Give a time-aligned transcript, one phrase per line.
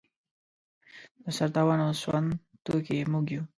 [1.23, 2.27] د سر تاوان او سوند
[2.65, 3.43] توکي یې موږ یو.